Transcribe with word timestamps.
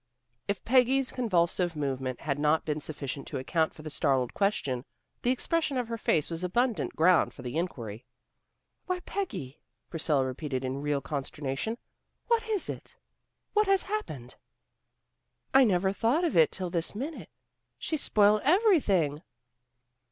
If 0.47 0.65
Peggy's 0.65 1.11
convulsive 1.11 1.75
movement 1.75 2.21
had 2.21 2.39
not 2.39 2.65
been 2.65 2.79
sufficient 2.81 3.27
to 3.27 3.37
account 3.37 3.71
for 3.71 3.83
the 3.83 3.91
startled 3.91 4.33
question, 4.33 4.83
the 5.21 5.29
expression 5.29 5.77
of 5.77 5.89
her 5.89 5.97
face 5.99 6.31
was 6.31 6.43
abundant 6.43 6.95
ground 6.95 7.35
for 7.35 7.43
the 7.43 7.55
inquiry. 7.55 8.03
"Why, 8.87 9.01
Peggy," 9.01 9.61
Priscilla 9.91 10.25
repeated 10.25 10.65
in 10.65 10.81
real 10.81 11.01
consternation, 11.01 11.77
"what 12.25 12.49
is 12.49 12.67
it? 12.67 12.97
What 13.53 13.67
has 13.67 13.83
happened?" 13.83 14.37
"I 15.53 15.63
never 15.65 15.93
thought 15.93 16.23
of 16.23 16.35
it 16.35 16.51
till 16.51 16.71
this 16.71 16.95
minute. 16.95 17.29
She's 17.77 18.01
spoiled 18.01 18.41
everything." 18.43 19.21